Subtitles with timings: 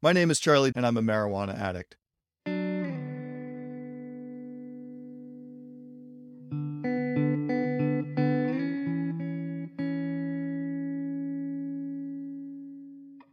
[0.00, 1.96] My name is Charlie, and I'm a marijuana addict.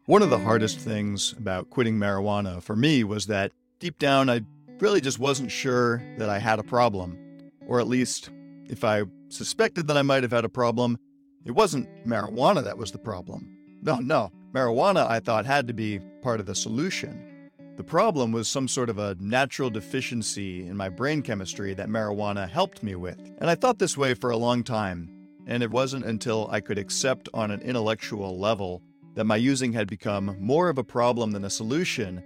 [0.08, 4.42] One of the hardest things about quitting marijuana for me was that deep down, I
[4.80, 7.20] really just wasn't sure that I had a problem.
[7.68, 8.32] Or at least,
[8.68, 10.98] if I suspected that I might have had a problem,
[11.46, 13.56] it wasn't marijuana that was the problem.
[13.84, 14.32] No, no.
[14.56, 17.52] Marijuana, I thought, had to be part of the solution.
[17.76, 22.48] The problem was some sort of a natural deficiency in my brain chemistry that marijuana
[22.48, 23.20] helped me with.
[23.40, 25.12] And I thought this way for a long time.
[25.46, 28.82] And it wasn't until I could accept on an intellectual level
[29.16, 32.24] that my using had become more of a problem than a solution,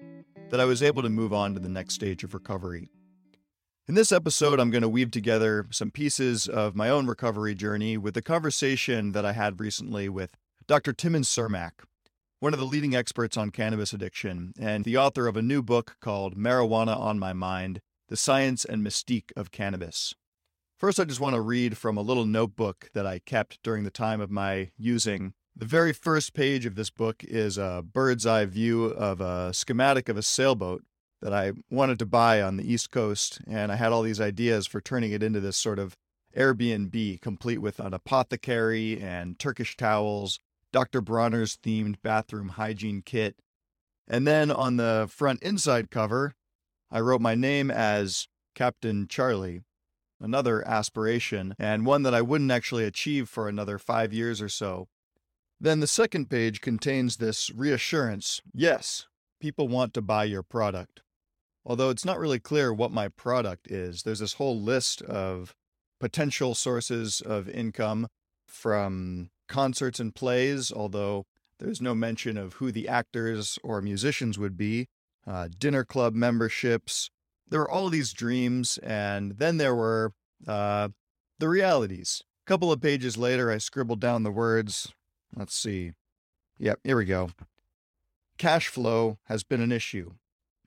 [0.52, 2.90] that I was able to move on to the next stage of recovery.
[3.88, 7.98] In this episode, I'm going to weave together some pieces of my own recovery journey
[7.98, 10.38] with a conversation that I had recently with
[10.68, 10.94] Dr.
[10.94, 11.72] Timmen Cermak,
[12.40, 15.98] one of the leading experts on cannabis addiction and the author of a new book
[16.00, 20.14] called Marijuana on My Mind The Science and Mystique of Cannabis.
[20.78, 23.92] First, I just want to read from a little notebook that I kept during the
[23.92, 28.46] time of my using the very first page of this book is a bird's eye
[28.46, 30.84] view of a schematic of a sailboat
[31.22, 33.42] that I wanted to buy on the East Coast.
[33.46, 35.98] And I had all these ideas for turning it into this sort of
[36.38, 40.40] Airbnb, complete with an apothecary and Turkish towels,
[40.72, 41.02] Dr.
[41.02, 43.36] Bronner's themed bathroom hygiene kit.
[44.08, 46.36] And then on the front inside cover,
[46.92, 49.62] I wrote my name as Captain Charlie,
[50.20, 54.88] another aspiration, and one that I wouldn't actually achieve for another five years or so.
[55.62, 59.08] Then the second page contains this reassurance yes,
[59.40, 61.02] people want to buy your product.
[61.66, 65.54] Although it's not really clear what my product is, there's this whole list of
[66.00, 68.08] potential sources of income
[68.48, 71.26] from concerts and plays, although
[71.60, 74.88] there's no mention of who the actors or musicians would be,
[75.28, 77.10] uh, dinner club memberships.
[77.50, 80.14] There were all of these dreams, and then there were
[80.48, 80.90] uh,
[81.40, 82.24] the realities.
[82.46, 84.94] A couple of pages later, I scribbled down the words
[85.36, 85.94] Let's see.
[86.58, 87.30] Yep, here we go.
[88.38, 90.14] Cash flow has been an issue.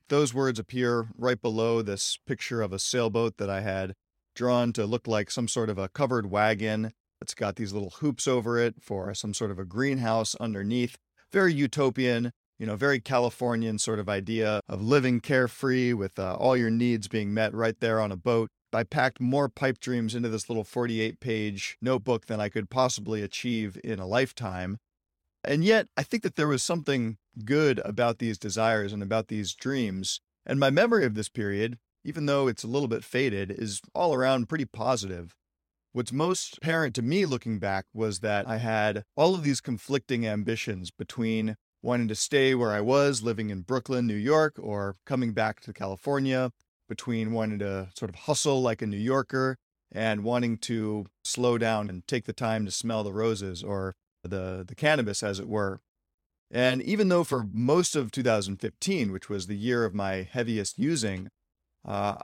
[0.09, 3.93] Those words appear right below this picture of a sailboat that I had
[4.35, 6.93] drawn to look like some sort of a covered wagon.
[7.23, 10.97] It's got these little hoops over it for some sort of a greenhouse underneath.
[11.31, 16.57] Very utopian, you know, very Californian sort of idea of living carefree with uh, all
[16.57, 18.49] your needs being met right there on a boat.
[18.73, 23.21] I packed more pipe dreams into this little 48 page notebook than I could possibly
[23.21, 24.77] achieve in a lifetime.
[25.45, 29.53] And yet, I think that there was something good about these desires and about these
[29.53, 30.19] dreams.
[30.45, 34.13] And my memory of this period, even though it's a little bit faded, is all
[34.13, 35.33] around pretty positive.
[35.93, 40.25] What's most apparent to me looking back was that I had all of these conflicting
[40.25, 45.33] ambitions between wanting to stay where I was, living in Brooklyn, New York, or coming
[45.33, 46.51] back to California,
[46.89, 49.59] between wanting to sort of hustle like a New Yorker
[49.91, 53.93] and wanting to slow down and take the time to smell the roses or
[54.23, 55.79] the, the cannabis, as it were.
[56.49, 61.29] And even though for most of 2015, which was the year of my heaviest using,
[61.85, 62.15] uh,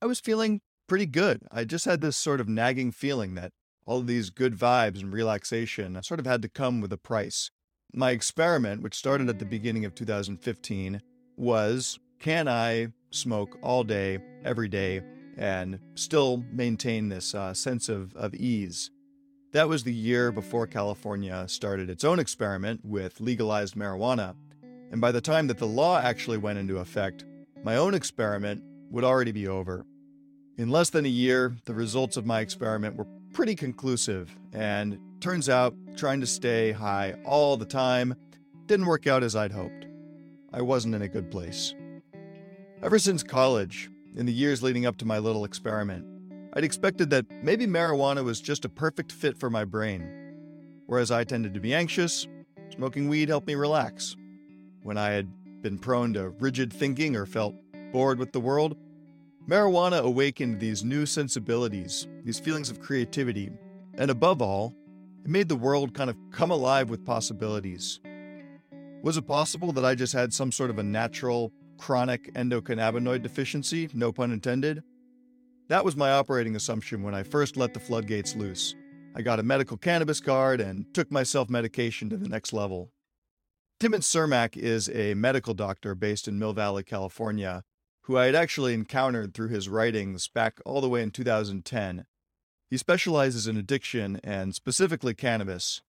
[0.00, 1.42] I was feeling pretty good.
[1.52, 3.52] I just had this sort of nagging feeling that
[3.86, 7.50] all of these good vibes and relaxation sort of had to come with a price.
[7.92, 11.00] My experiment, which started at the beginning of 2015,
[11.36, 15.02] was can I smoke all day, every day,
[15.36, 18.90] and still maintain this uh, sense of, of ease?
[19.52, 24.34] That was the year before California started its own experiment with legalized marijuana.
[24.90, 27.24] And by the time that the law actually went into effect,
[27.62, 29.86] my own experiment would already be over.
[30.58, 35.48] In less than a year, the results of my experiment were pretty conclusive, and turns
[35.48, 38.16] out trying to stay high all the time
[38.66, 39.86] didn't work out as I'd hoped.
[40.52, 41.76] I wasn't in a good place.
[42.82, 46.04] Ever since college, in the years leading up to my little experiment,
[46.54, 50.10] I'd expected that maybe marijuana was just a perfect fit for my brain.
[50.86, 52.26] Whereas I tended to be anxious,
[52.74, 54.16] smoking weed helped me relax.
[54.82, 57.54] When I had been prone to rigid thinking or felt
[57.92, 58.76] bored with the world,
[59.48, 63.50] marijuana awakened these new sensibilities, these feelings of creativity,
[63.94, 64.74] and above all,
[65.24, 68.00] it made the world kind of come alive with possibilities.
[69.02, 73.88] Was it possible that I just had some sort of a natural, chronic endocannabinoid deficiency,
[73.94, 74.82] no pun intended.
[75.68, 78.74] That was my operating assumption when I first let the floodgates loose.
[79.14, 82.90] I got a medical cannabis card and took my self medication to the next level.
[83.80, 87.62] Timmen Cermak is a medical doctor based in Mill Valley, California,
[88.08, 92.06] who I had actually encountered through his writings back all the way in 2010.
[92.70, 95.82] He specializes in addiction and specifically cannabis.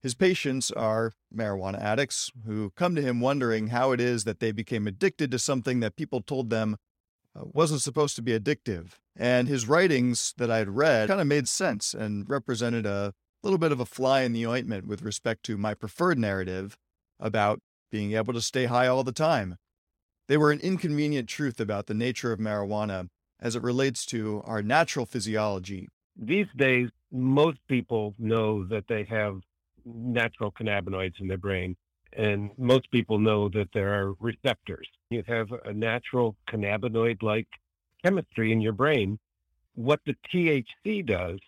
[0.00, 4.52] His patients are marijuana addicts who come to him wondering how it is that they
[4.52, 6.76] became addicted to something that people told them
[7.34, 8.92] uh, wasn't supposed to be addictive.
[9.16, 13.58] And his writings that I had read kind of made sense and represented a little
[13.58, 16.76] bit of a fly in the ointment with respect to my preferred narrative
[17.18, 17.58] about
[17.90, 19.56] being able to stay high all the time.
[20.26, 23.08] They were an inconvenient truth about the nature of marijuana
[23.40, 25.88] as it relates to our natural physiology.
[26.16, 29.40] These days, most people know that they have
[29.84, 31.76] natural cannabinoids in their brain.
[32.16, 34.88] And most people know that there are receptors.
[35.10, 37.48] You have a natural cannabinoid like
[38.04, 39.18] chemistry in your brain.
[39.74, 41.40] What the THC does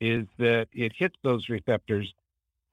[0.00, 2.12] is that it hits those receptors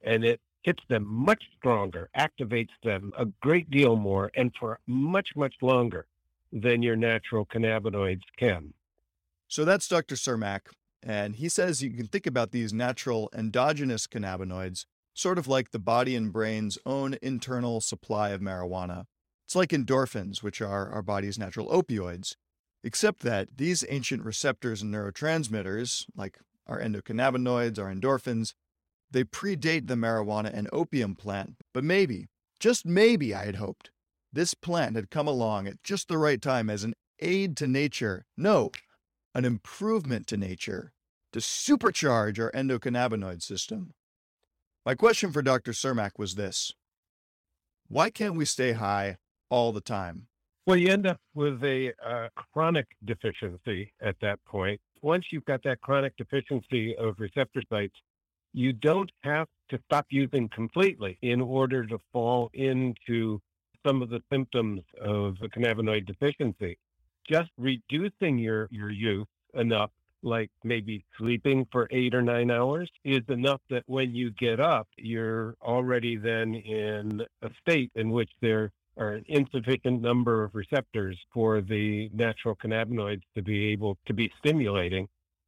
[0.04, 5.30] and it hits them much stronger, activates them a great deal more, and for much,
[5.36, 6.06] much longer
[6.52, 8.74] than your natural cannabinoids can.
[9.48, 10.16] So that's Dr.
[10.16, 10.62] Cermak.
[11.04, 15.80] And he says you can think about these natural endogenous cannabinoids sort of like the
[15.80, 19.06] body and brain's own internal supply of marijuana.
[19.46, 22.36] It's like endorphins, which are our body's natural opioids,
[22.84, 26.38] except that these ancient receptors and neurotransmitters, like
[26.68, 28.54] our endocannabinoids, our endorphins,
[29.12, 31.56] they predate the marijuana and opium plant.
[31.74, 32.28] But maybe,
[32.60, 33.92] just maybe, I had hoped,
[34.32, 38.26] this plant had come along at just the right time as an aid to nature.
[38.36, 38.72] No,
[39.34, 40.92] an improvement to nature
[41.34, 43.94] to supercharge our endocannabinoid system.
[44.86, 45.72] My question for Dr.
[45.72, 46.74] Cermak was this
[47.88, 49.18] Why can't we stay high
[49.50, 50.28] all the time?
[50.66, 54.82] Well, you end up with a uh, chronic deficiency at that point.
[55.02, 57.96] Once you've got that chronic deficiency of receptor sites,
[58.58, 63.40] you don't have to stop using completely in order to fall into
[63.86, 66.76] some of the symptoms of a cannabinoid deficiency.
[67.30, 69.92] Just reducing your, your use enough
[70.24, 74.88] like maybe sleeping for eight or nine hours is enough that when you get up,
[74.98, 81.16] you're already then in a state in which there are an insufficient number of receptors
[81.32, 85.08] for the natural cannabinoids to be able to be stimulating.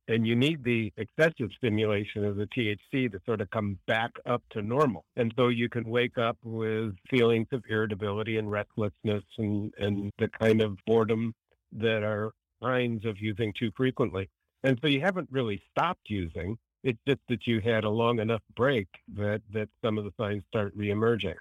[0.10, 4.42] And you need the excessive stimulation of the THC to sort of come back up
[4.50, 5.06] to normal.
[5.16, 10.28] And so you can wake up with feelings of irritability and restlessness and, and the
[10.28, 11.36] kind of boredom
[11.74, 14.28] that are signs of using too frequently.
[14.64, 16.58] And so you haven't really stopped using.
[16.84, 20.42] It's just that you had a long enough break that, that some of the signs
[20.48, 21.36] start reemerging.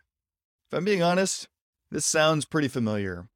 [0.70, 1.49] If I'm being honest,
[1.91, 3.31] this sounds pretty familiar.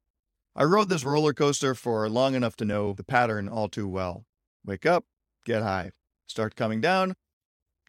[0.55, 4.25] I rode this roller coaster for long enough to know the pattern all too well.
[4.63, 5.05] Wake up,
[5.43, 5.91] get high.
[6.27, 7.13] Start coming down,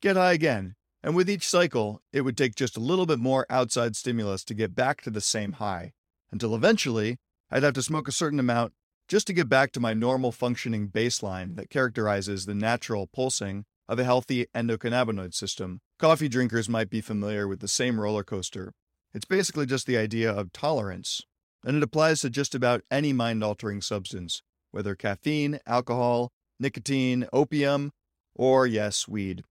[0.01, 0.75] get high again.
[1.03, 4.55] And with each cycle, it would take just a little bit more outside stimulus to
[4.55, 5.93] get back to the same high,
[6.33, 7.19] until eventually
[7.51, 8.73] I'd have to smoke a certain amount
[9.07, 13.99] just to get back to my normal functioning baseline that characterizes the natural pulsing of
[13.99, 15.81] a healthy endocannabinoid system.
[15.99, 18.73] Coffee drinkers might be familiar with the same roller coaster.
[19.13, 21.21] It's basically just the idea of tolerance,
[21.65, 27.93] and it applies to just about any mind altering substance, whether caffeine, alcohol, nicotine, opium,
[28.35, 29.45] or yes, weed.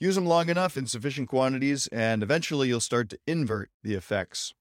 [0.00, 4.52] Use them long enough in sufficient quantities, and eventually you'll start to invert the effects.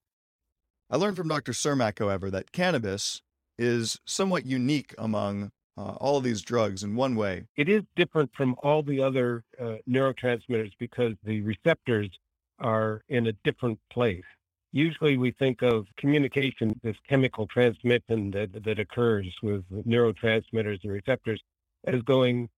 [0.89, 1.51] I learned from Dr.
[1.53, 3.21] Cermak, however, that cannabis,
[3.57, 7.45] is somewhat unique among uh, all these drugs in one way.
[7.55, 12.09] It is different from all the other uh, neurotransmitters because the receptors
[12.59, 14.23] are in a different place.
[14.73, 21.41] Usually, we think of communication, this chemical transmission that, that occurs with neurotransmitters and receptors,
[21.85, 22.49] as going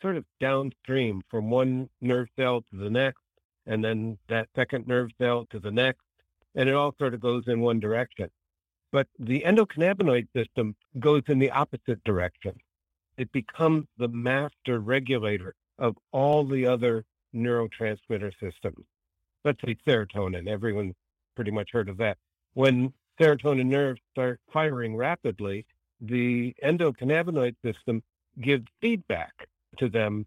[0.00, 3.22] sort of downstream from one nerve cell to the next,
[3.66, 6.02] and then that second nerve cell to the next,
[6.54, 8.28] and it all sort of goes in one direction.
[8.90, 12.58] But the endocannabinoid system goes in the opposite direction.
[13.16, 18.84] It becomes the master regulator of all the other neurotransmitter systems.
[19.44, 20.48] Let's say serotonin.
[20.48, 20.94] Everyone's
[21.34, 22.18] pretty much heard of that.
[22.54, 25.64] When serotonin nerves start firing rapidly,
[26.00, 28.02] the endocannabinoid system
[28.40, 29.48] gives feedback
[29.78, 30.26] to them,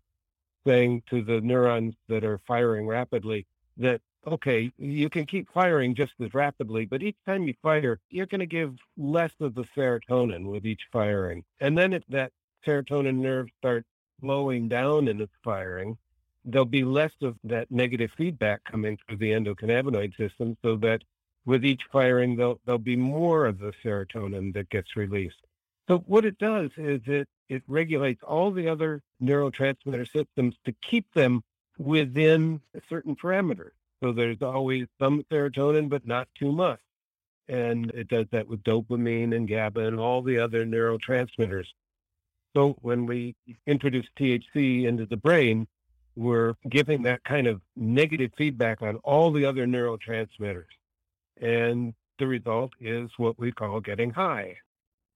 [0.66, 3.46] saying to the neurons that are firing rapidly
[3.78, 8.26] that okay, you can keep firing just as rapidly, but each time you fire, you're
[8.26, 11.44] going to give less of the serotonin with each firing.
[11.60, 12.32] And then if that
[12.66, 13.88] serotonin nerve starts
[14.20, 15.98] slowing down in its firing,
[16.44, 21.04] there'll be less of that negative feedback coming through the endocannabinoid system so that
[21.46, 25.38] with each firing, there'll, there'll be more of the serotonin that gets released.
[25.88, 31.12] So what it does is it, it regulates all the other neurotransmitter systems to keep
[31.14, 31.44] them
[31.78, 33.72] within a certain parameters.
[34.04, 36.80] So there's always some serotonin, but not too much.
[37.48, 41.68] And it does that with dopamine and GABA and all the other neurotransmitters.
[42.56, 43.36] So when we
[43.68, 45.68] introduce THC into the brain,
[46.16, 50.66] we're giving that kind of negative feedback on all the other neurotransmitters.
[51.42, 54.56] And the result is what we call getting high.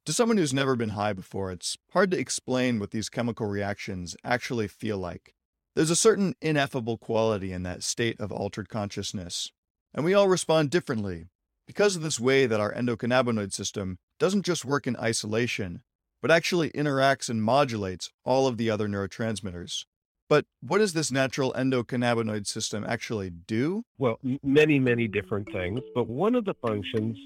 [0.06, 4.16] To someone who's never been high before, it's hard to explain what these chemical reactions
[4.24, 5.36] actually feel like.
[5.76, 9.52] There's a certain ineffable quality in that state of altered consciousness,
[9.94, 11.28] and we all respond differently
[11.68, 15.84] because of this way that our endocannabinoid system doesn't just work in isolation,
[16.22, 19.86] but actually interacts and modulates all of the other neurotransmitters.
[20.28, 23.84] But what does this natural endocannabinoid system actually do?
[23.98, 27.18] Well, many, many different things, but one of the functions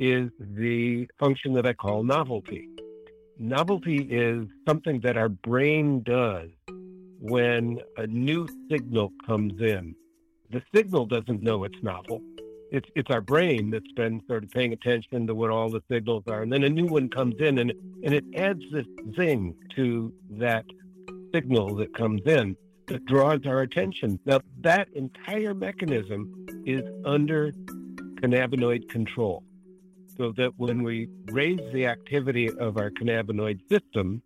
[0.00, 2.68] is the function that I call novelty.
[3.38, 6.48] Novelty is something that our brain does
[7.20, 9.94] when a new signal comes in.
[10.50, 12.22] The signal doesn't know it's novel.
[12.72, 16.24] It's, it's our brain that's been sort of paying attention to what all the signals
[16.28, 16.42] are.
[16.42, 17.70] And then a new one comes in and,
[18.02, 20.64] and it adds this zing to that
[21.34, 24.18] signal that comes in that draws our attention.
[24.24, 27.52] Now, that entire mechanism is under
[28.22, 29.44] cannabinoid control.
[30.20, 34.22] So that when we raise the activity of our cannabinoid system,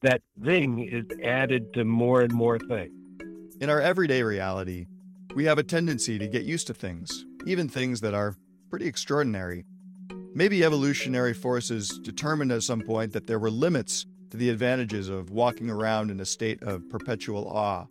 [0.00, 2.90] that thing is added to more and more things.
[3.60, 4.86] In our everyday reality,
[5.36, 8.34] we have a tendency to get used to things, even things that are
[8.68, 9.64] pretty extraordinary.
[10.34, 15.30] Maybe evolutionary forces determined at some point that there were limits to the advantages of
[15.30, 17.86] walking around in a state of perpetual awe.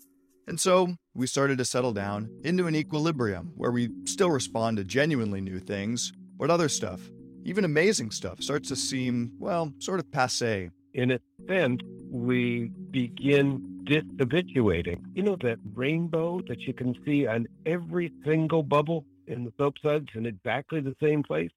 [0.50, 4.84] And so we started to settle down into an equilibrium where we still respond to
[4.84, 7.00] genuinely new things, but other stuff,
[7.44, 10.70] even amazing stuff, starts to seem, well, sort of passe.
[10.94, 15.02] In a sense, we begin dishabituating.
[15.14, 19.76] You know that rainbow that you can see on every single bubble in the soap
[19.82, 21.52] suds in exactly the same place?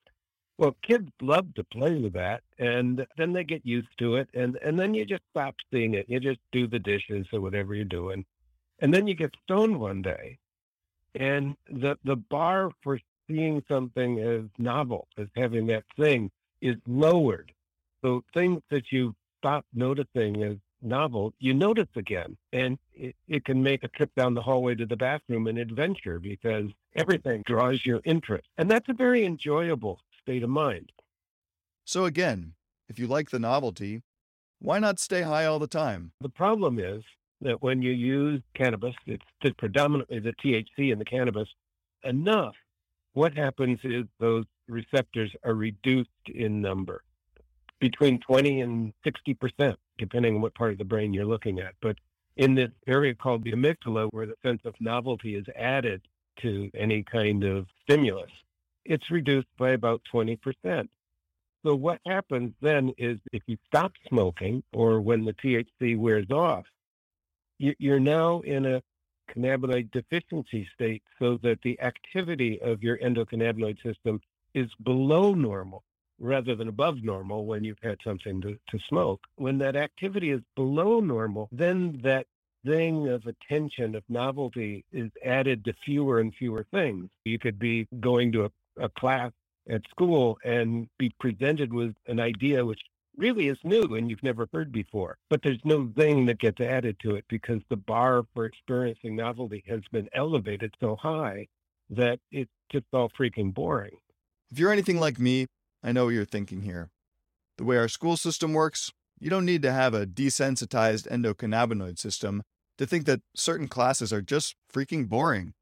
[0.57, 4.57] Well, kids love to play with that, and then they get used to it, and
[4.65, 6.07] and then you just stop seeing it.
[6.09, 8.25] You just do the dishes or whatever you're doing,
[8.79, 10.39] and then you get stoned one day,
[11.17, 17.53] and the the bar for seeing something as novel as having that thing is lowered.
[18.03, 23.63] So things that you stop noticing as novel, you notice again, and it, it can
[23.63, 26.67] make a trip down the hallway to the bathroom an adventure because
[26.97, 30.93] everything draws your interest, and that's a very enjoyable state of mind.
[31.85, 32.53] So, again,
[32.89, 34.03] if you like the novelty,
[34.59, 36.13] why not stay high all the time?
[36.21, 37.03] The problem is
[37.41, 39.25] that when you use cannabis, it's
[39.59, 41.49] predominantly the THC in the cannabis,
[42.03, 42.55] enough,
[43.15, 47.03] what happens is those receptors are reduced in number
[47.81, 51.75] between 20 and 60%, depending on what part of the brain you're looking at.
[51.81, 51.97] But
[52.37, 56.03] in this area called the amygdala, where the sense of novelty is added
[56.43, 58.31] to any kind of stimulus,
[58.85, 60.89] it's reduced by about 20%.
[61.65, 66.65] So what happens then is if you stop smoking or when the THC wears off,
[67.59, 68.83] you're now in a
[69.35, 74.21] cannabinoid deficiency state so that the activity of your endocannabinoid system
[74.55, 75.83] is below normal
[76.21, 79.21] rather than above normal when you've had something to, to smoke.
[79.37, 82.27] When that activity is below normal, then that
[82.65, 87.11] thing of attention, of novelty, is added to fewer and fewer things.
[87.25, 88.51] You could be going to a
[88.81, 89.33] a class
[89.69, 92.81] at school and be presented with an idea which
[93.17, 95.17] really is new and you've never heard before.
[95.31, 99.63] But there's no thing that gets added to it because the bar for experiencing novelty
[99.69, 101.47] has been elevated so high
[101.91, 103.97] that it's just all freaking boring.
[104.51, 105.47] If you're anything like me,
[105.83, 106.91] I know what you're thinking here.
[107.59, 108.91] The way our school system works,
[109.21, 112.43] you don't need to have a desensitized endocannabinoid system
[112.79, 115.55] to think that certain classes are just freaking boring.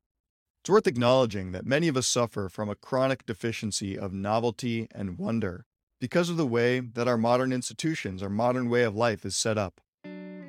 [0.63, 5.19] It's worth acknowledging that many of us suffer from a chronic deficiency of novelty and
[5.19, 5.67] wonder
[6.03, 9.57] because of the way that our modern institutions, our modern way of life is set
[9.57, 9.81] up.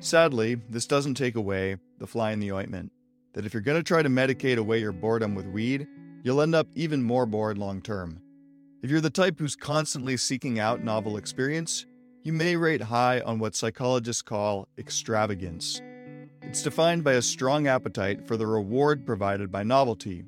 [0.00, 2.90] Sadly, this doesn't take away the fly in the ointment.
[3.34, 5.86] That if you're going to try to medicate away your boredom with weed,
[6.24, 8.20] you'll end up even more bored long term.
[8.82, 11.86] If you're the type who's constantly seeking out novel experience,
[12.24, 15.80] you may rate high on what psychologists call extravagance.
[16.42, 20.24] It's defined by a strong appetite for the reward provided by novelty,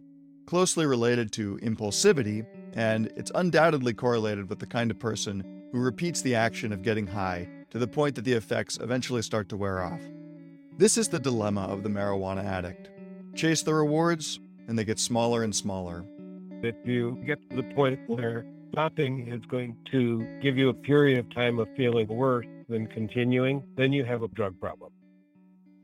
[0.47, 6.23] closely related to impulsivity, and it's undoubtedly correlated with the kind of person who repeats
[6.23, 9.83] the action of getting high to the point that the effects eventually start to wear
[9.83, 10.01] off.
[10.79, 12.91] This is the dilemma of the marijuana addict.
[13.35, 16.05] Chase the rewards, and they get smaller and smaller.
[16.63, 21.19] If you get to the point where stopping is going to give you a period
[21.19, 24.93] of time of feeling worse than continuing, then you have a drug problem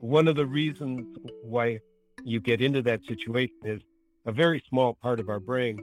[0.03, 1.79] one of the reasons why
[2.25, 3.81] you get into that situation is
[4.25, 5.79] a very small part of our brain,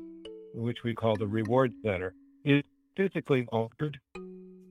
[0.54, 2.14] which we call the reward center,
[2.44, 2.62] is
[2.96, 3.98] physically altered.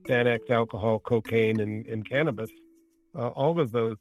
[0.08, 2.50] Xanax, alcohol, cocaine, and, and cannabis,
[3.14, 3.96] uh, all of those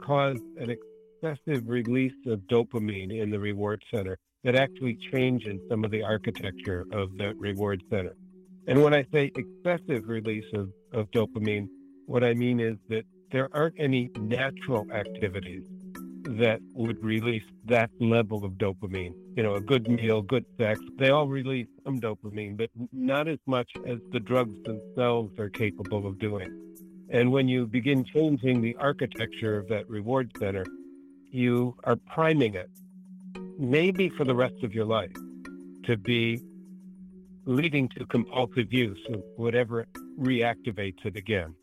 [0.00, 5.90] cause an excessive release of dopamine in the reward center that actually changes some of
[5.90, 8.14] the architecture of the reward center.
[8.66, 11.68] And when I say excessive release of, of dopamine,
[12.06, 15.64] what I mean is that there aren't any natural activities
[16.24, 19.14] that would release that level of dopamine.
[19.36, 23.38] You know, a good meal, good sex, they all release some dopamine, but not as
[23.46, 26.50] much as the drugs themselves are capable of doing.
[27.10, 30.64] And when you begin changing the architecture of that reward center,
[31.30, 32.70] you are priming it,
[33.58, 35.12] maybe for the rest of your life,
[35.84, 36.40] to be
[37.46, 39.86] leading to compulsive use of whatever
[40.18, 41.54] reactivates it again.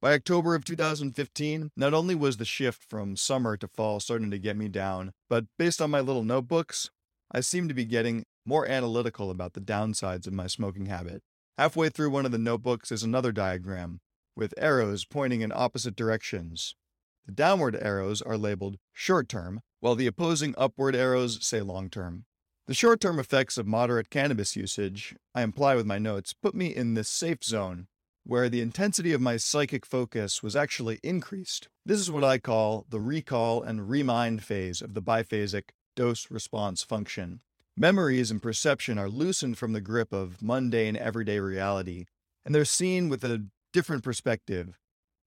[0.00, 4.38] By October of 2015, not only was the shift from summer to fall starting to
[4.38, 6.88] get me down, but based on my little notebooks,
[7.32, 11.24] I seemed to be getting more analytical about the downsides of my smoking habit.
[11.58, 13.98] Halfway through one of the notebooks is another diagram,
[14.36, 16.76] with arrows pointing in opposite directions.
[17.26, 22.24] The downward arrows are labeled short term, while the opposing upward arrows say long term.
[22.68, 26.72] The short term effects of moderate cannabis usage, I imply with my notes, put me
[26.72, 27.88] in this safe zone
[28.28, 31.66] where the intensity of my psychic focus was actually increased.
[31.86, 36.82] This is what I call the recall and remind phase of the biphasic dose response
[36.82, 37.40] function.
[37.74, 42.04] Memories and perception are loosened from the grip of mundane everyday reality,
[42.44, 44.78] and they're seen with a different perspective.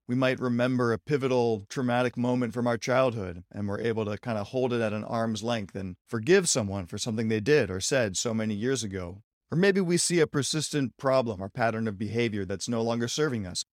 [0.08, 4.38] We might remember a pivotal traumatic moment from our childhood, and we're able to kind
[4.38, 7.80] of hold it at an arm's length and forgive someone for something they did or
[7.80, 9.24] said so many years ago.
[9.52, 13.46] Or maybe we see a persistent problem or pattern of behavior that's no longer serving
[13.46, 13.66] us.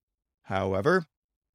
[0.44, 1.06] However,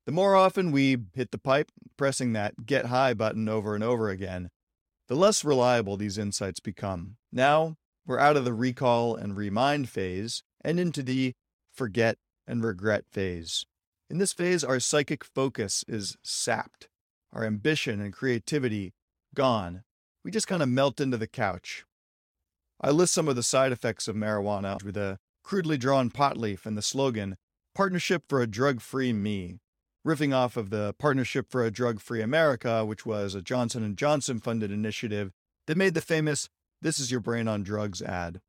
[0.05, 4.09] the more often we hit the pipe, pressing that get high button over and over
[4.09, 4.49] again,
[5.07, 7.17] the less reliable these insights become.
[7.31, 7.75] Now,
[8.05, 11.33] we're out of the recall and remind phase and into the
[11.73, 13.65] forget and regret phase.
[14.09, 16.87] In this phase, our psychic focus is sapped,
[17.31, 18.93] our ambition and creativity
[19.33, 19.83] gone.
[20.23, 21.85] We just kind of melt into the couch,
[22.81, 26.65] I list some of the side effects of marijuana with a crudely drawn pot leaf
[26.65, 27.37] and the slogan,
[27.75, 29.59] Partnership for a Drug Free Me,
[30.05, 33.97] riffing off of the Partnership for a Drug Free America, which was a Johnson &
[33.97, 35.31] Johnson funded initiative
[35.67, 36.49] that made the famous
[36.81, 38.41] This is Your Brain on Drugs ad.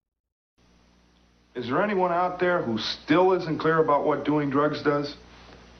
[1.55, 5.17] Is there anyone out there who still isn't clear about what doing drugs does?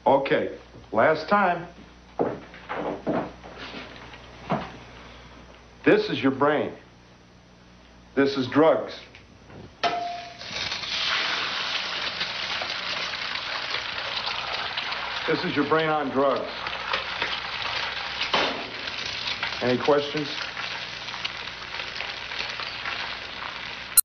[0.07, 0.51] Okay,
[0.93, 1.67] last time.
[5.83, 6.71] This is your brain.
[8.15, 8.93] This is drugs.
[15.27, 16.49] This is your brain on drugs.
[19.61, 20.29] Any questions?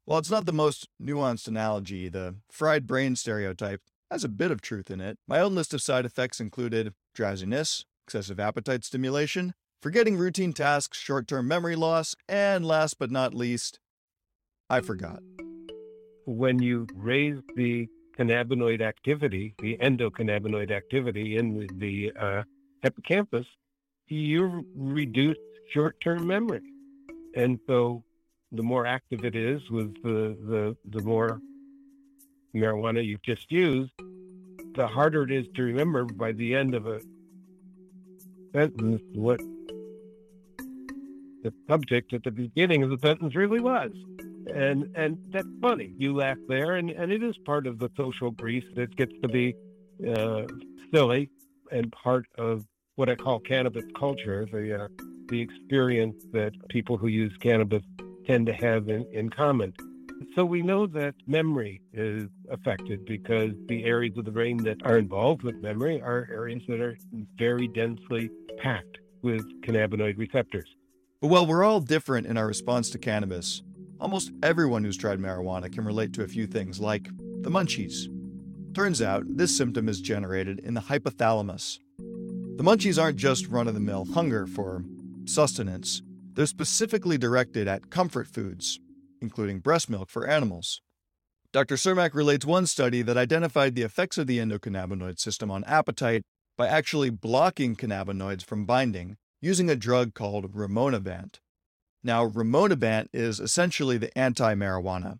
[0.07, 4.61] While it's not the most nuanced analogy, the fried brain stereotype has a bit of
[4.61, 5.19] truth in it.
[5.29, 11.29] My own list of side effects included drowsiness, excessive appetite stimulation, forgetting routine tasks, short
[11.29, 13.79] term memory loss, and last but not least,
[14.71, 15.21] I forgot.
[16.27, 22.43] When you raise the cannabinoid activity, the endocannabinoid activity in the, uh,
[22.81, 23.47] hippocampus,
[24.07, 25.37] you reduce
[25.73, 26.63] short term memory.
[27.35, 28.05] And so
[28.53, 31.41] the more active it is with the, the, the more
[32.55, 33.91] marijuana you've just used,
[34.77, 37.01] the harder it is to remember by the end of a
[38.53, 39.41] sentence what
[41.43, 43.91] the subject at the beginning of the sentence really was
[44.55, 45.93] and and that's funny.
[45.97, 49.29] You laugh there, and and it is part of the social grease that gets to
[49.29, 49.55] be
[50.09, 50.43] uh,
[50.93, 51.31] silly
[51.71, 52.65] and part of
[52.97, 54.89] what I call cannabis culture, the uh,
[55.29, 57.83] the experience that people who use cannabis
[58.27, 59.73] tend to have in, in common.
[60.35, 64.99] So we know that memory is affected because the areas of the brain that are
[64.99, 66.97] involved with memory are areas that are
[67.39, 70.69] very densely packed with cannabinoid receptors.
[71.21, 73.63] But while we're all different in our response to cannabis,
[74.01, 77.05] Almost everyone who's tried marijuana can relate to a few things, like
[77.43, 78.09] the munchies.
[78.75, 81.79] Turns out, this symptom is generated in the hypothalamus.
[81.99, 84.85] The munchies aren't just run of the mill hunger for
[85.27, 88.81] sustenance, they're specifically directed at comfort foods,
[89.21, 90.81] including breast milk for animals.
[91.53, 91.75] Dr.
[91.75, 96.23] Cermak relates one study that identified the effects of the endocannabinoid system on appetite
[96.57, 101.41] by actually blocking cannabinoids from binding using a drug called rimonabant.
[102.03, 105.19] Now, rimonabant is essentially the anti marijuana.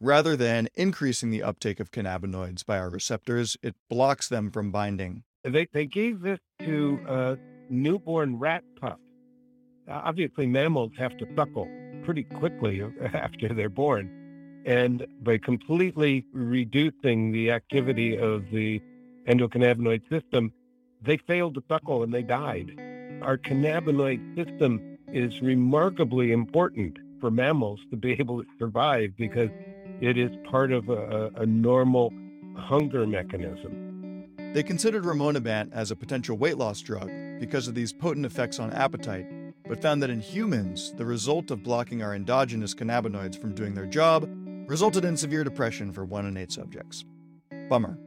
[0.00, 5.24] Rather than increasing the uptake of cannabinoids by our receptors, it blocks them from binding.
[5.44, 7.36] They, they gave this to a
[7.68, 9.00] newborn rat pup.
[9.88, 11.68] Obviously, mammals have to suckle
[12.04, 14.62] pretty quickly after they're born.
[14.66, 18.82] And by completely reducing the activity of the
[19.28, 20.52] endocannabinoid system,
[21.02, 22.72] they failed to suckle and they died.
[23.22, 29.50] Our cannabinoid system is remarkably important for mammals to be able to survive because
[30.00, 32.12] it is part of a, a normal
[32.56, 34.26] hunger mechanism.
[34.54, 38.72] They considered rimonabant as a potential weight loss drug because of these potent effects on
[38.72, 39.26] appetite,
[39.68, 43.86] but found that in humans, the result of blocking our endogenous cannabinoids from doing their
[43.86, 44.28] job
[44.66, 47.04] resulted in severe depression for one in eight subjects.
[47.68, 47.98] Bummer.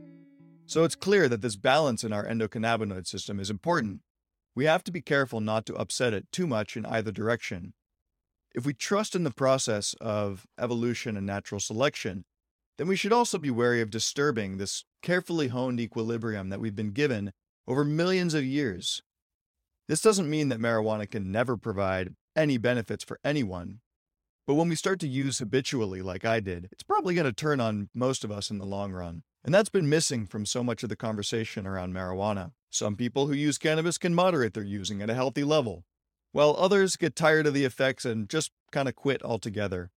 [0.66, 4.00] So it's clear that this balance in our endocannabinoid system is important.
[4.56, 7.74] We have to be careful not to upset it too much in either direction.
[8.54, 12.26] If we trust in the process of evolution and natural selection,
[12.78, 16.92] then we should also be wary of disturbing this carefully honed equilibrium that we've been
[16.92, 17.32] given
[17.68, 19.02] over millions of years.
[19.88, 23.80] This doesn't mean that marijuana can never provide any benefits for anyone,
[24.48, 27.62] but when we start to use habitually, like I did, it's probably going to turn
[27.62, 29.24] on most of us in the long run.
[29.44, 32.52] And that's been missing from so much of the conversation around marijuana.
[32.71, 35.84] Some people who use cannabis can moderate their using at a healthy level,
[36.31, 39.91] while others get tired of the effects and just kind of quit altogether.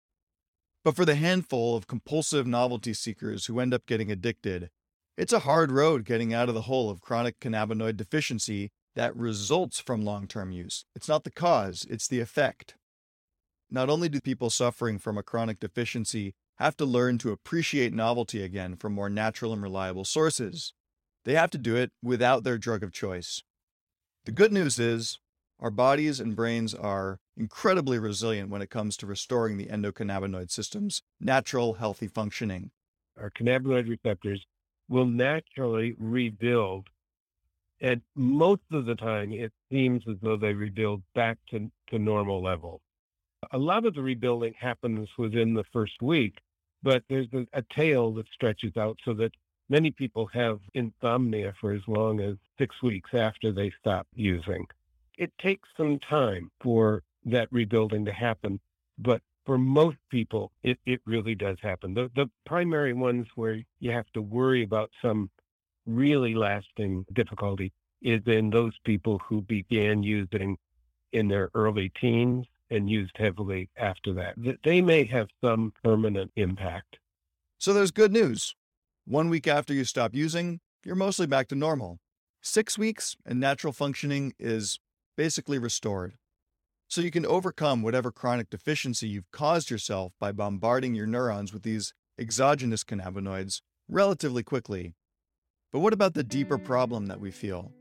[0.82, 4.70] But for the handful of compulsive novelty seekers who end up getting addicted,
[5.16, 9.78] it's a hard road getting out of the hole of chronic cannabinoid deficiency that results
[9.78, 10.84] from long term use.
[10.96, 12.74] It's not the cause, it's the effect.
[13.70, 18.42] Not only do people suffering from a chronic deficiency have to learn to appreciate novelty
[18.42, 20.74] again from more natural and reliable sources,
[21.24, 23.42] they have to do it without their drug of choice.
[24.24, 25.18] The good news is,
[25.60, 31.02] our bodies and brains are incredibly resilient when it comes to restoring the endocannabinoid system's
[31.20, 32.70] natural, healthy functioning.
[33.18, 34.44] Our cannabinoid receptors
[34.88, 36.88] will naturally rebuild.
[37.80, 42.42] And most of the time, it seems as though they rebuild back to, to normal
[42.42, 42.80] level.
[43.52, 46.38] A lot of the rebuilding happens within the first week,
[46.82, 49.32] but there's a, a tail that stretches out so that
[49.68, 54.66] many people have insomnia for as long as six weeks after they stop using.
[55.16, 58.61] It takes some time for that rebuilding to happen,
[58.98, 61.94] but for most people, it, it really does happen.
[61.94, 65.31] The, the primary ones where you have to worry about some
[65.87, 67.72] really lasting difficulty
[68.03, 70.57] is in those people who began using
[71.12, 74.35] in their early teens and used heavily after that.
[74.64, 76.98] They may have some permanent impact.
[77.59, 78.55] So there's good news.
[79.07, 81.99] One week after you stop using, you're mostly back to normal.
[82.40, 84.81] Six weeks and natural functioning is
[85.14, 86.14] basically restored.
[86.88, 91.64] So you can overcome whatever chronic deficiency you've caused yourself by bombarding your neurons with
[91.64, 94.95] these exogenous cannabinoids relatively quickly.
[95.71, 96.64] But what about the deeper mm.
[96.64, 97.73] problem that we feel?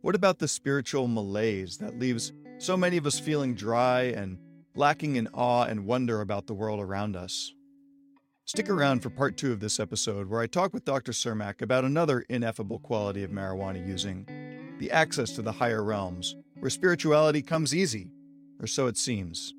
[0.00, 4.38] What about the spiritual malaise that leaves so many of us feeling dry and
[4.74, 7.52] lacking in awe and wonder about the world around us?
[8.48, 11.10] Stick around for part two of this episode, where I talk with Dr.
[11.10, 14.24] Cermak about another ineffable quality of marijuana using
[14.78, 18.12] the access to the higher realms, where spirituality comes easy,
[18.60, 19.52] or so it seems.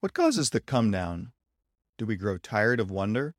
[0.00, 1.30] What causes the come down?
[1.96, 3.36] Do we grow tired of wonder?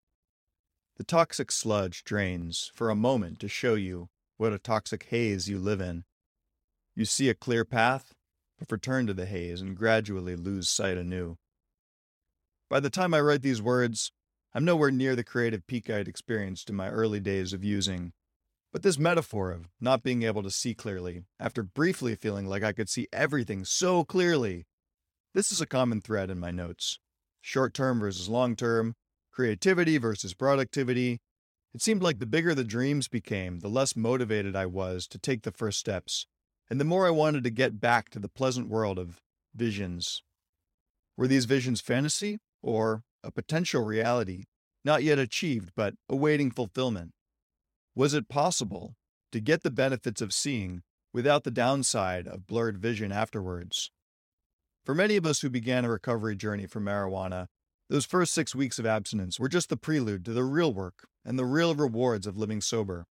[0.98, 5.58] The toxic sludge drains for a moment to show you what a toxic haze you
[5.58, 6.04] live in.
[6.96, 8.14] You see a clear path,
[8.60, 11.38] but return to the haze and gradually lose sight anew.
[12.70, 14.12] By the time I write these words,
[14.54, 18.14] I'm nowhere near the creative peak I'd experienced in my early days of using.
[18.72, 22.72] But this metaphor of not being able to see clearly, after briefly feeling like I
[22.72, 24.66] could see everything so clearly,
[25.34, 27.00] this is a common thread in my notes.
[27.42, 28.96] Short term versus long term,
[29.34, 31.20] creativity versus productivity.
[31.74, 35.42] It seemed like the bigger the dreams became, the less motivated I was to take
[35.42, 36.28] the first steps,
[36.70, 39.22] and the more I wanted to get back to the pleasant world of
[39.56, 40.22] visions.
[41.18, 44.46] Were these visions fantasy or a potential reality,
[44.86, 47.12] not yet achieved but awaiting fulfillment?
[47.96, 48.96] Was it possible
[49.32, 53.92] to get the benefits of seeing without the downside of blurred vision afterwards?
[54.86, 57.48] For many of us who began a recovery journey from marijuana,
[57.90, 61.38] those first six weeks of abstinence were just the prelude to the real work and
[61.38, 63.06] the real rewards of living sober.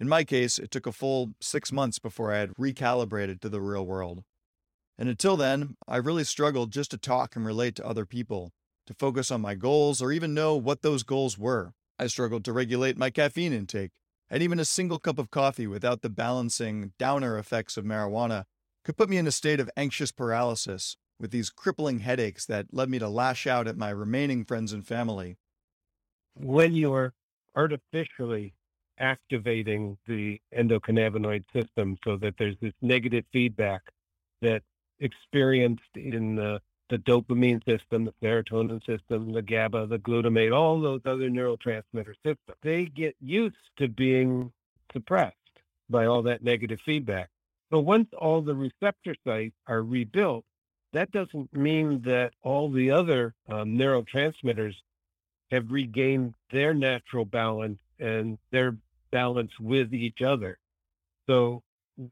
[0.00, 3.60] In my case, it took a full six months before I had recalibrated to the
[3.60, 4.24] real world.
[4.98, 8.52] And until then, I really struggled just to talk and relate to other people,
[8.86, 11.72] to focus on my goals or even know what those goals were.
[11.98, 13.92] I struggled to regulate my caffeine intake,
[14.28, 18.44] and even a single cup of coffee without the balancing, downer effects of marijuana
[18.84, 22.88] could put me in a state of anxious paralysis with these crippling headaches that led
[22.90, 25.36] me to lash out at my remaining friends and family.
[26.34, 27.12] When you're
[27.54, 28.54] artificially
[28.98, 33.82] activating the endocannabinoid system so that there's this negative feedback
[34.40, 34.62] that
[35.00, 41.00] experienced in the, the dopamine system, the serotonin system, the GABA, the glutamate, all those
[41.04, 42.56] other neurotransmitter systems.
[42.62, 44.52] They get used to being
[44.92, 45.36] suppressed
[45.90, 47.28] by all that negative feedback.
[47.72, 50.44] So once all the receptor sites are rebuilt,
[50.92, 54.74] that doesn't mean that all the other um, neurotransmitters
[55.50, 58.76] have regained their natural balance and their
[59.10, 60.58] balance with each other.
[61.28, 61.62] So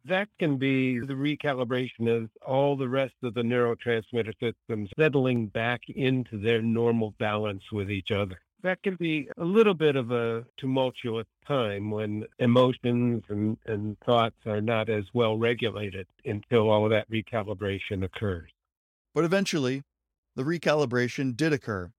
[0.05, 5.81] that can be the recalibration of all the rest of the neurotransmitter systems settling back
[5.89, 8.41] into their normal balance with each other.
[8.63, 14.37] That can be a little bit of a tumultuous time when emotions and, and thoughts
[14.45, 18.51] are not as well regulated until all of that recalibration occurs.
[19.15, 19.83] But eventually,
[20.37, 21.93] the recalibration did occur,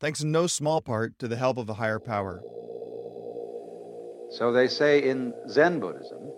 [0.00, 2.42] thanks in no small part to the help of a higher power.
[4.30, 6.32] So they say in Zen Buddhism,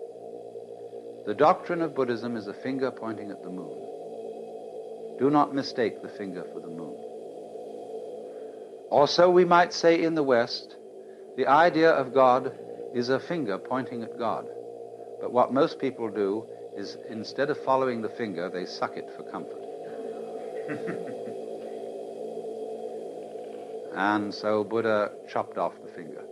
[1.25, 5.17] the doctrine of Buddhism is a finger pointing at the moon.
[5.19, 6.95] Do not mistake the finger for the moon.
[8.89, 10.75] Also, we might say in the West,
[11.37, 12.57] the idea of God
[12.93, 14.47] is a finger pointing at God.
[15.21, 19.23] But what most people do is instead of following the finger, they suck it for
[19.23, 19.58] comfort.
[23.95, 26.23] and so Buddha chopped off the finger.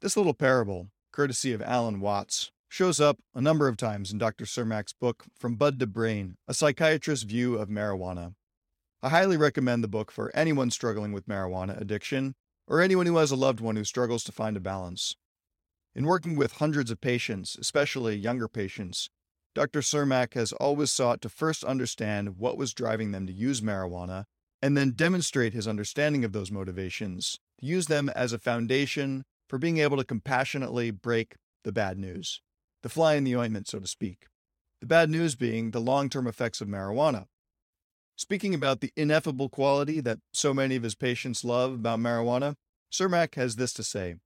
[0.00, 4.46] This little parable, courtesy of Alan Watts, shows up a number of times in Dr.
[4.46, 8.34] Cermak's book, From Bud to Brain A Psychiatrist's View of Marijuana.
[9.02, 12.34] I highly recommend the book for anyone struggling with marijuana addiction
[12.66, 15.16] or anyone who has a loved one who struggles to find a balance.
[15.94, 19.10] In working with hundreds of patients, especially younger patients,
[19.54, 19.80] Dr.
[19.80, 24.24] Cermak has always sought to first understand what was driving them to use marijuana
[24.62, 29.58] and then demonstrate his understanding of those motivations, to use them as a foundation for
[29.58, 31.34] being able to compassionately break
[31.64, 32.40] the bad news,
[32.82, 34.26] the fly in the ointment, so to speak.
[34.80, 37.26] The bad news being the long term effects of marijuana.
[38.16, 42.54] Speaking about the ineffable quality that so many of his patients love about marijuana,
[42.92, 44.16] Cermak has this to say.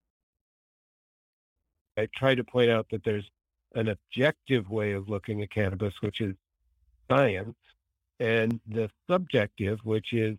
[1.97, 3.31] I try to point out that there's
[3.75, 6.35] an objective way of looking at cannabis, which is
[7.11, 7.57] science,
[8.21, 10.37] and the subjective, which is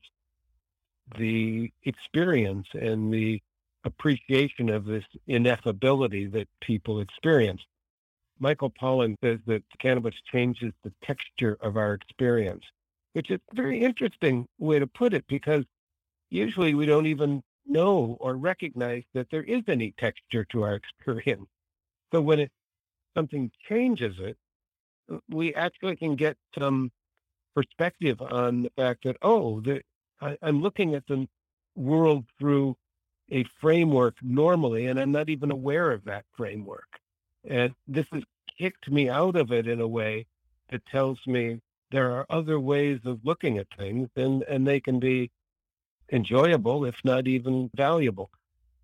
[1.17, 3.41] the experience and the
[3.83, 7.61] appreciation of this ineffability that people experience.
[8.39, 12.63] Michael Pollan says that cannabis changes the texture of our experience,
[13.13, 15.63] which is a very interesting way to put it because
[16.29, 21.47] usually we don't even know or recognize that there is any texture to our experience.
[22.11, 22.51] So when it,
[23.15, 24.37] something changes it,
[25.11, 26.91] uh, we actually can get some
[27.55, 29.61] perspective on the fact that, oh,
[30.21, 31.27] I, I'm looking at the
[31.75, 32.75] world through
[33.31, 36.87] a framework normally, and I'm not even aware of that framework.
[37.47, 38.23] And this has
[38.57, 40.25] kicked me out of it in a way
[40.69, 41.59] that tells me
[41.91, 45.31] there are other ways of looking at things, and, and they can be
[46.11, 48.29] enjoyable, if not even valuable.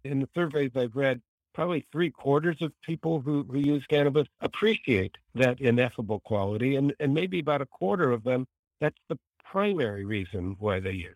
[0.03, 1.21] In the surveys I've read,
[1.53, 7.13] probably three quarters of people who, who use cannabis appreciate that ineffable quality, and, and
[7.13, 8.47] maybe about a quarter of them,
[8.79, 11.15] that's the primary reason why they use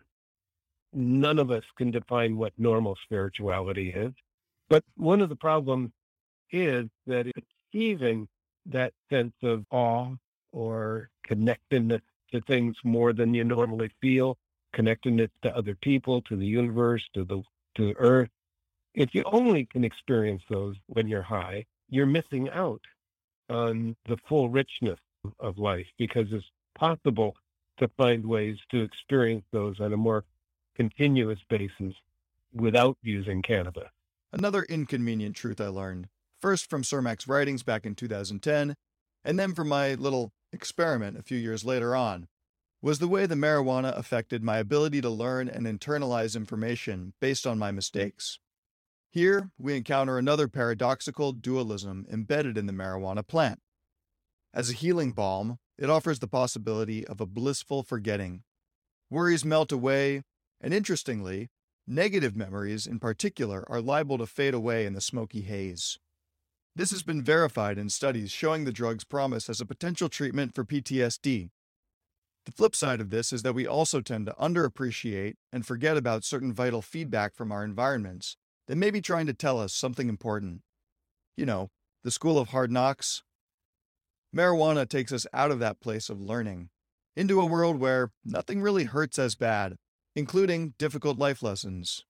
[0.96, 4.12] none of us can define what normal spirituality is.
[4.68, 5.90] But one of the problems
[6.50, 7.30] is that
[7.72, 8.26] achieving
[8.66, 10.14] that sense of awe
[10.52, 14.38] or connectedness to things more than you normally feel,
[14.72, 17.42] connectedness to other people, to the universe, to the
[17.76, 18.30] to earth.
[18.96, 22.80] If you only can experience those when you're high, you're missing out
[23.50, 24.98] on the full richness
[25.38, 27.36] of life because it's possible
[27.76, 30.24] to find ways to experience those on a more
[30.74, 31.92] continuous basis
[32.54, 33.90] without using cannabis.
[34.32, 36.08] Another inconvenient truth I learned,
[36.40, 38.76] first from Cermak's writings back in 2010,
[39.24, 42.28] and then from my little experiment a few years later on,
[42.80, 47.58] was the way the marijuana affected my ability to learn and internalize information based on
[47.58, 48.38] my mistakes.
[49.16, 53.60] Here, we encounter another paradoxical dualism embedded in the marijuana plant.
[54.52, 58.42] As a healing balm, it offers the possibility of a blissful forgetting.
[59.08, 60.20] Worries melt away,
[60.60, 61.48] and interestingly,
[61.86, 65.98] negative memories in particular are liable to fade away in the smoky haze.
[66.74, 70.62] This has been verified in studies showing the drug's promise as a potential treatment for
[70.62, 71.48] PTSD.
[72.44, 76.22] The flip side of this is that we also tend to underappreciate and forget about
[76.22, 78.36] certain vital feedback from our environments
[78.68, 80.62] that may be trying to tell us something important.
[81.36, 81.70] You know,
[82.04, 83.22] the school of hard knocks.
[84.34, 86.70] Marijuana takes us out of that place of learning
[87.16, 89.76] into a world where nothing really hurts as bad,
[90.14, 92.04] including difficult life lessons.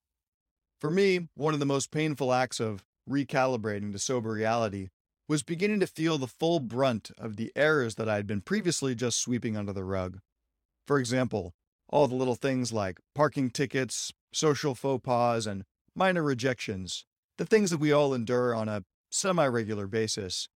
[0.80, 4.88] For me, one of the most painful acts of recalibrating to sober reality
[5.28, 8.94] was beginning to feel the full brunt of the errors that I had been previously
[8.94, 10.18] just sweeping under the rug.
[10.86, 11.54] For example,
[11.88, 15.64] all the little things like parking tickets, social faux pas, and
[15.96, 17.06] minor rejections,
[17.38, 20.48] the things that we all endure on a semi regular basis.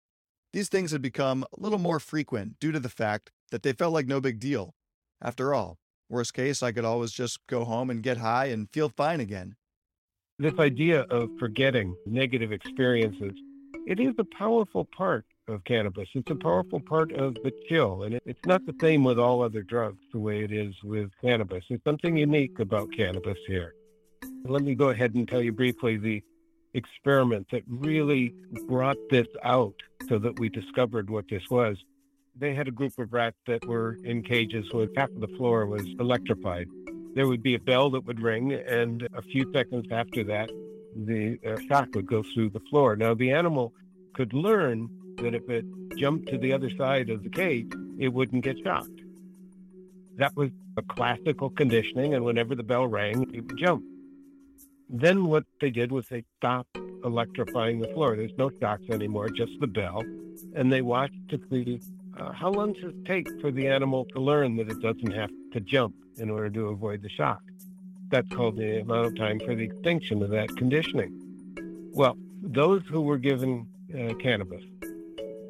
[0.52, 3.94] These things had become a little more frequent due to the fact that they felt
[3.94, 4.74] like no big deal.
[5.22, 5.78] After all,
[6.10, 9.56] worst case, I could always just go home and get high and feel fine again.
[10.40, 13.34] This idea of forgetting negative experiences,
[13.86, 16.08] it is a powerful part of cannabis.
[16.14, 19.64] It's a powerful part of the chill, and it's not the same with all other
[19.64, 21.64] drugs the way it is with cannabis.
[21.68, 23.74] There's something unique about cannabis here.
[24.46, 26.24] Let me go ahead and tell you briefly the
[26.74, 28.34] experiment that really
[28.68, 29.76] brought this out
[30.08, 31.78] so that we discovered what this was.
[32.36, 35.66] They had a group of rats that were in cages where half of the floor
[35.66, 36.68] was electrified
[37.16, 40.50] there would be a bell that would ring, and a few seconds after that,
[40.96, 42.96] the uh, shock would go through the floor.
[42.96, 43.74] Now, the animal
[44.14, 45.66] could learn that if it
[45.98, 49.02] jumped to the other side of the cage, it wouldn't get shocked.
[50.18, 53.84] That was a classical conditioning, and whenever the bell rang, it would jump.
[54.90, 58.16] Then what they did was they stopped electrifying the floor.
[58.16, 60.04] There's no shocks anymore, just the bell.
[60.56, 61.80] And they watched to see
[62.18, 65.30] uh, how long does it take for the animal to learn that it doesn't have
[65.54, 67.42] to jump in order to avoid the shock?
[68.10, 71.16] That's called the amount of time for the extinction of that conditioning.
[71.94, 74.64] Well, those who were given uh, cannabis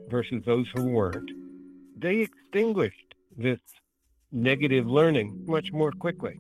[0.10, 1.32] versus those who weren't,
[1.98, 3.60] they extinguished this
[4.32, 6.40] negative learning much more quickly.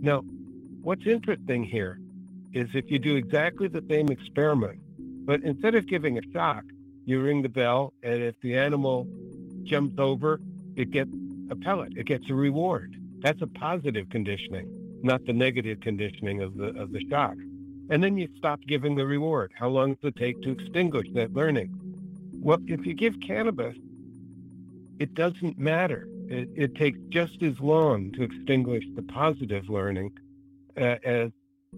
[0.00, 0.22] Now,
[0.84, 1.98] what's interesting here
[2.52, 4.78] is if you do exactly the same experiment,
[5.26, 6.64] but instead of giving a shock,
[7.06, 9.08] you ring the bell, and if the animal
[9.64, 10.40] jumps over,
[10.76, 11.10] it gets
[11.50, 11.96] a pellet.
[11.96, 12.96] It gets a reward.
[13.20, 14.68] That's a positive conditioning,
[15.02, 17.36] not the negative conditioning of the of the shock.
[17.90, 19.52] And then you stop giving the reward.
[19.58, 21.70] How long does it take to extinguish that learning?
[22.40, 23.76] Well, if you give cannabis,
[24.98, 26.08] it doesn't matter.
[26.28, 30.12] It, it takes just as long to extinguish the positive learning
[30.76, 31.30] as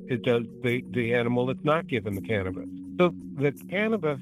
[0.09, 2.68] it does the, the animal that's not given the cannabis.
[2.98, 4.20] So the cannabis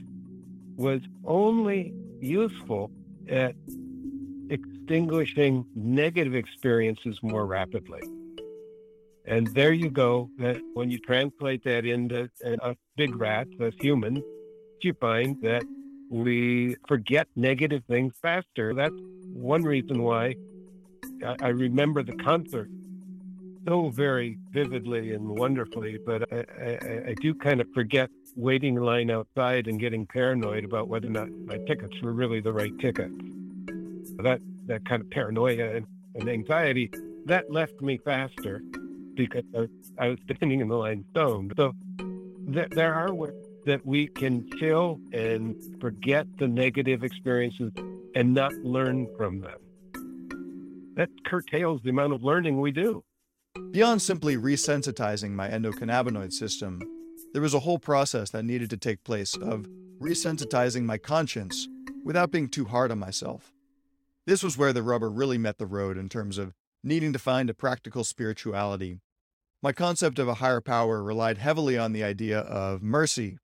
[0.77, 2.91] was only useful
[3.29, 3.55] at
[4.51, 8.03] extinguishing negative experiences more rapidly.
[9.27, 10.29] And there you go.
[10.39, 14.21] That when you translate that into a big rat, as humans,
[14.83, 15.65] you find that
[16.11, 18.75] we forget negative things faster.
[18.75, 18.95] That's
[19.33, 20.35] one reason why
[21.25, 22.69] I, I remember the concert
[23.67, 28.83] so very vividly and wonderfully, but I, I, I do kind of forget waiting in
[28.83, 32.77] line outside and getting paranoid about whether or not my tickets were really the right
[32.79, 33.15] tickets.
[34.19, 36.91] That that kind of paranoia and, and anxiety
[37.27, 38.63] that left me faster
[39.15, 41.53] because I, I was standing in the line stoned.
[41.57, 41.73] So
[42.53, 43.33] th- there are ways
[43.65, 47.73] that we can chill and forget the negative experiences
[48.15, 49.59] and not learn from them.
[50.97, 53.03] That curtails the amount of learning we do.
[53.75, 56.81] Beyond simply resensitizing my endocannabinoid system,
[57.33, 59.69] there was a whole process that needed to take place of
[60.01, 61.69] resensitizing my conscience
[62.05, 63.53] without being too hard on myself.
[64.27, 67.49] This was where the rubber really met the road in terms of needing to find
[67.49, 69.01] a practical spirituality.
[69.63, 73.39] My concept of a higher power relied heavily on the idea of mercy.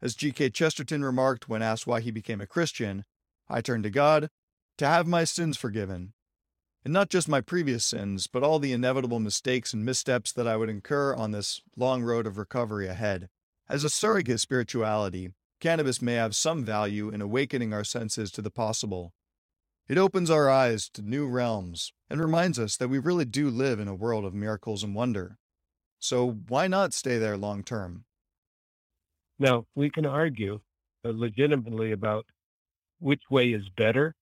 [0.00, 0.50] As G.K.
[0.50, 3.04] Chesterton remarked when asked why he became a Christian,
[3.48, 4.30] I turned to God
[4.78, 6.12] to have my sins forgiven
[6.84, 10.56] and not just my previous sins, but all the inevitable mistakes and missteps that I
[10.56, 13.28] would incur on this long road of recovery ahead.
[13.68, 18.50] As a surrogate spirituality, cannabis may have some value in awakening our senses to the
[18.50, 19.14] possible.
[19.88, 23.80] It opens our eyes to new realms and reminds us that we really do live
[23.80, 25.38] in a world of miracles and wonder.
[25.98, 28.04] So why not stay there long term?
[29.38, 30.60] Now, we can argue
[31.04, 32.26] uh, legitimately about
[33.00, 34.14] which way is better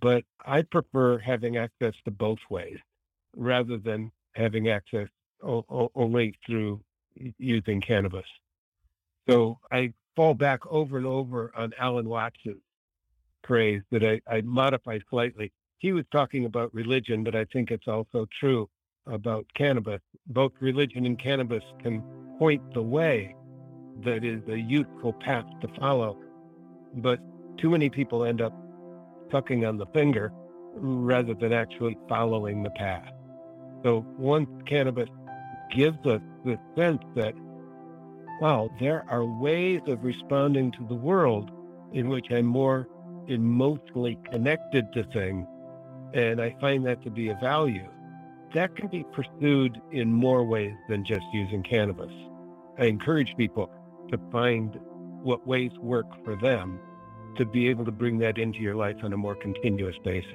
[0.00, 2.78] but I prefer having access to both ways
[3.36, 5.08] rather than having access
[5.42, 6.80] o- o- only through
[7.38, 8.26] using cannabis.
[9.28, 12.56] So I fall back over and over on Alan Watts's
[13.46, 15.52] phrase that I, I modify slightly.
[15.78, 18.68] He was talking about religion, but I think it's also true
[19.06, 20.00] about cannabis.
[20.26, 22.02] Both religion and cannabis can
[22.38, 23.34] point the way
[24.04, 26.16] that is a useful path to follow.
[26.94, 27.20] But
[27.58, 28.52] too many people end up
[29.30, 30.32] sucking on the finger
[30.74, 33.12] rather than actually following the path.
[33.84, 35.08] So once cannabis
[35.70, 37.34] gives us the sense that,
[38.40, 41.50] wow, there are ways of responding to the world
[41.92, 42.88] in which I'm more
[43.28, 45.46] emotionally connected to things,
[46.14, 47.88] and I find that to be a value,
[48.54, 52.12] that can be pursued in more ways than just using cannabis.
[52.78, 53.70] I encourage people
[54.10, 54.78] to find
[55.22, 56.80] what ways work for them
[57.38, 60.30] to be able to bring that into your life on a more continuous basis.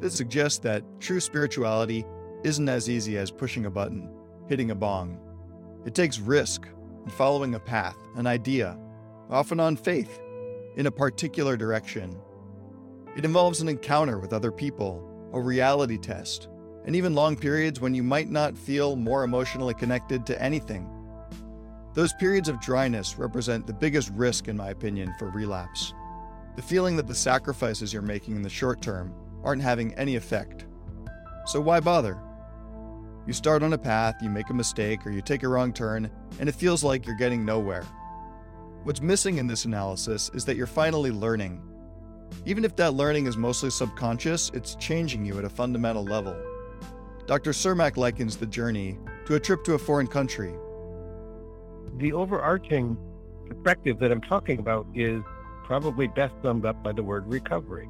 [0.00, 2.06] This suggests that true spirituality
[2.44, 4.10] isn't as easy as pushing a button,
[4.48, 5.18] hitting a bong.
[5.84, 6.66] It takes risk
[7.02, 8.78] and following a path, an idea,
[9.28, 10.20] often on faith,
[10.76, 12.16] in a particular direction.
[13.16, 16.48] It involves an encounter with other people, a reality test,
[16.86, 20.88] and even long periods when you might not feel more emotionally connected to anything.
[21.92, 25.92] Those periods of dryness represent the biggest risk, in my opinion, for relapse.
[26.56, 30.66] The feeling that the sacrifices you're making in the short term aren't having any effect.
[31.46, 32.18] So why bother?
[33.26, 36.10] You start on a path, you make a mistake, or you take a wrong turn,
[36.38, 37.84] and it feels like you're getting nowhere.
[38.82, 41.62] What's missing in this analysis is that you're finally learning.
[42.46, 46.36] Even if that learning is mostly subconscious, it's changing you at a fundamental level.
[47.26, 47.52] Dr.
[47.52, 50.54] Cermak likens the journey to a trip to a foreign country.
[51.98, 52.96] The overarching
[53.46, 55.22] perspective that I'm talking about is
[55.70, 57.88] probably best summed up by the word recovery,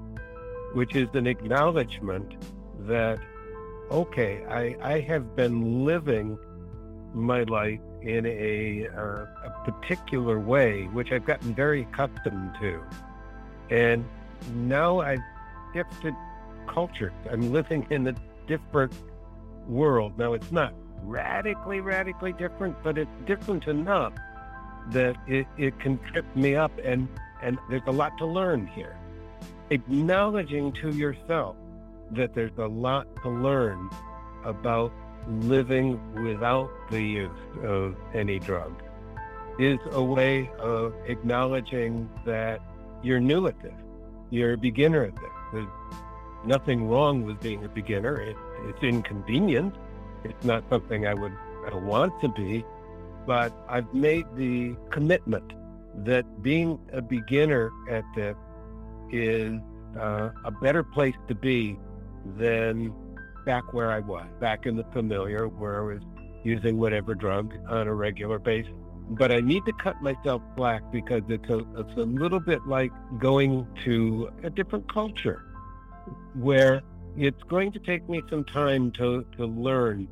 [0.75, 2.35] which is an acknowledgement
[2.81, 3.19] that,
[3.91, 6.39] okay, I, I have been living
[7.15, 12.83] my life in a, uh, a particular way, which I've gotten very accustomed to.
[13.71, 14.05] And
[14.57, 15.25] now I've
[15.73, 16.15] shifted
[16.69, 17.15] culture.
[17.33, 18.15] I'm living in a
[18.47, 18.93] different
[19.67, 20.19] world.
[20.19, 24.13] Now, it's not radically, radically different, but it's different enough
[24.91, 27.09] that it, it can trip me up and,
[27.43, 28.97] and there's a lot to learn here.
[29.71, 31.57] Acknowledging to yourself
[32.13, 33.89] that there's a lot to learn
[34.45, 34.93] about
[35.29, 37.31] living without the use
[37.63, 38.83] of any drug
[39.59, 42.61] is a way of acknowledging that
[43.03, 43.75] you're new at this.
[44.31, 45.31] You're a beginner at this.
[45.53, 45.69] There's
[46.47, 48.21] nothing wrong with being a beginner.
[48.21, 49.75] It, it's inconvenient.
[50.25, 51.37] It's not something I would
[51.71, 52.65] I want to be,
[53.27, 55.53] but I've made the commitment
[56.05, 58.37] that being a beginner at this
[59.11, 59.61] is
[59.99, 61.79] uh, a better place to be
[62.37, 62.93] than
[63.45, 66.03] back where I was, back in the familiar, where I was
[66.45, 68.73] using whatever drug on a regular basis.
[69.11, 72.93] But I need to cut myself slack because it's a, it's a little bit like
[73.19, 75.43] going to a different culture
[76.35, 76.83] where
[77.17, 80.07] it's going to take me some time to, to learn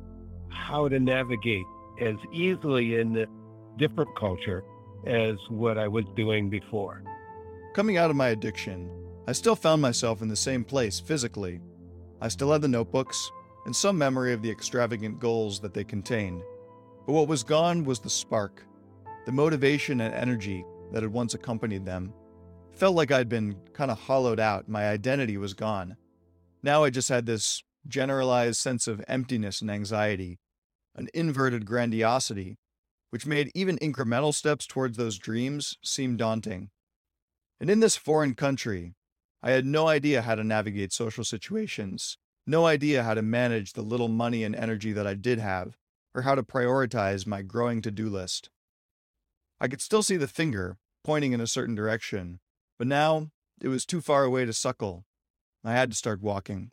[0.49, 1.65] how to navigate
[2.01, 3.27] as easily in the
[3.77, 4.63] different culture
[5.05, 7.03] as what I was doing before.
[7.73, 8.89] Coming out of my addiction,
[9.27, 11.61] I still found myself in the same place physically,
[12.21, 13.31] I still had the notebooks
[13.65, 16.41] and some memory of the extravagant goals that they contained.
[17.05, 18.65] But what was gone was the spark,
[19.25, 22.13] the motivation and energy that had once accompanied them.
[22.73, 25.95] It felt like I'd been kind of hollowed out, my identity was gone.
[26.61, 30.39] Now I just had this generalized sense of emptiness and anxiety,
[30.95, 32.57] an inverted grandiosity,
[33.09, 36.69] which made even incremental steps towards those dreams seem daunting.
[37.59, 38.95] And in this foreign country,
[39.41, 43.81] I had no idea how to navigate social situations, no idea how to manage the
[43.81, 45.77] little money and energy that I did have,
[46.13, 48.49] or how to prioritize my growing to do list.
[49.59, 52.39] I could still see the finger pointing in a certain direction,
[52.77, 53.29] but now
[53.61, 55.05] it was too far away to suckle.
[55.63, 56.71] I had to start walking.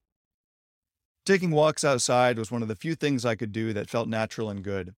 [1.24, 4.48] Taking walks outside was one of the few things I could do that felt natural
[4.48, 4.94] and good.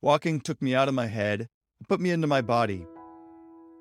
[0.00, 2.86] Walking took me out of my head and put me into my body,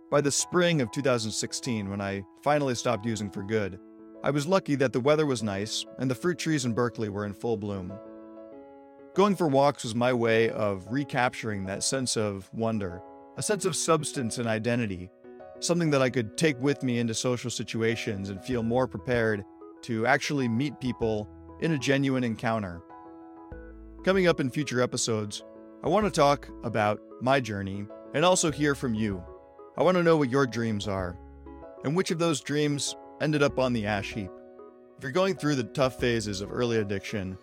[0.09, 3.78] by the spring of 2016, when I finally stopped using for good,
[4.24, 7.26] I was lucky that the weather was nice and the fruit trees in Berkeley were
[7.26, 7.91] in full bloom.
[9.15, 13.01] Going for walks was my way of recapturing that sense of wonder,
[13.36, 15.09] a sense of substance and identity,
[15.59, 19.43] something that I could take with me into social situations and feel more prepared
[19.82, 22.82] to actually meet people in a genuine encounter.
[24.05, 25.43] Coming up in future episodes,
[25.88, 29.23] I want to talk about my journey and also hear from you.
[29.77, 31.17] I want to know what your dreams are,
[31.85, 34.29] and which of those dreams ended up on the ash heap.
[34.97, 37.38] If you're going through the tough phases of early addiction,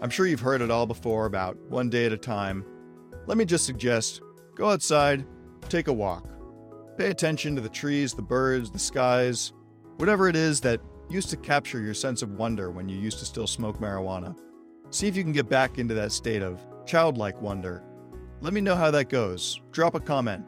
[0.00, 2.64] I'm sure you've heard it all before about one day at a time.
[3.26, 4.22] Let me just suggest
[4.54, 5.26] go outside,
[5.68, 6.26] take a walk.
[6.96, 9.52] Pay attention to the trees, the birds, the skies,
[9.98, 10.80] whatever it is that
[11.10, 14.34] used to capture your sense of wonder when you used to still smoke marijuana.
[14.88, 17.84] See if you can get back into that state of childlike wonder.
[18.42, 19.60] Let me know how that goes.
[19.70, 20.46] Drop a comment.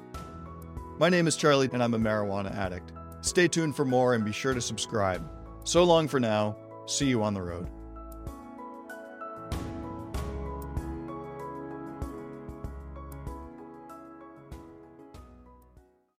[0.99, 2.91] My name is Charlie, and I'm a marijuana addict.
[3.21, 5.23] Stay tuned for more and be sure to subscribe.
[5.65, 6.57] So long for now.
[6.87, 7.69] See you on the road.